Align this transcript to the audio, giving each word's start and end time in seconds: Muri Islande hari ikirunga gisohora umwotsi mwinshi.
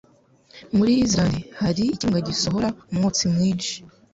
Muri 0.77 0.93
Islande 1.05 1.39
hari 1.61 1.83
ikirunga 1.93 2.25
gisohora 2.29 2.69
umwotsi 2.91 3.23
mwinshi. 3.33 3.73